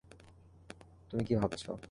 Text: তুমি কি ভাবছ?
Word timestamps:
তুমি 1.11 1.23
কি 1.23 1.33
ভাবছ? 1.35 1.63